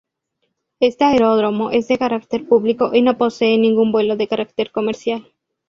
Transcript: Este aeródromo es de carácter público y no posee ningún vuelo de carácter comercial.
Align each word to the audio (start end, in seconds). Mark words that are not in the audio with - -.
Este 0.79 1.03
aeródromo 1.05 1.69
es 1.69 1.87
de 1.87 1.99
carácter 1.99 2.47
público 2.47 2.89
y 2.91 3.03
no 3.03 3.19
posee 3.19 3.55
ningún 3.59 3.91
vuelo 3.91 4.15
de 4.15 4.27
carácter 4.27 4.71
comercial. 4.71 5.31